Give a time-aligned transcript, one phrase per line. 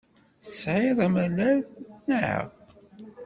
[0.43, 1.59] Tesɛiḍ amalal,
[2.07, 2.47] naɣ?